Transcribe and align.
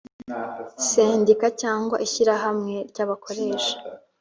Sendika 0.89 1.47
cyangwa 1.61 1.95
ishyirahamwe 2.05 2.75
ry 2.89 2.97
abakoresha 3.05 3.75